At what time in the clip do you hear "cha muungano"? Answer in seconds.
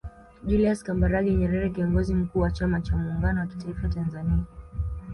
2.81-3.39